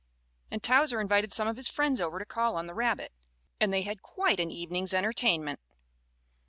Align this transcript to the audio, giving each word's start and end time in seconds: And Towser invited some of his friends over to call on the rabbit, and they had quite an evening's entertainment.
And 0.49 0.63
Towser 0.63 0.99
invited 0.99 1.31
some 1.31 1.47
of 1.47 1.57
his 1.57 1.69
friends 1.69 2.01
over 2.01 2.17
to 2.17 2.25
call 2.25 2.55
on 2.55 2.65
the 2.65 2.73
rabbit, 2.73 3.11
and 3.59 3.71
they 3.71 3.83
had 3.83 4.01
quite 4.01 4.39
an 4.39 4.49
evening's 4.49 4.95
entertainment. 4.95 5.59